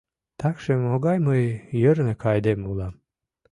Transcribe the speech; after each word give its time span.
Такшым 0.39 0.79
могай 0.89 1.17
мый 1.27 1.43
йырнык 1.81 2.21
айдеме 2.31 2.65
улам. 2.71 2.93